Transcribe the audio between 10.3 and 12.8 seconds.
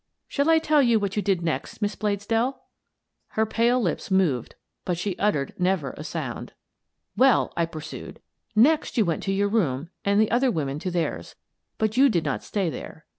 other women to theirs. But you did not stay